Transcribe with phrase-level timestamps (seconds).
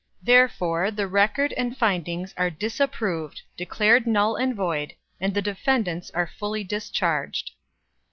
[0.23, 6.31] Therefore, the record and findings are disapproved declared null and void and the defendants are
[6.39, 7.51] fully discharged."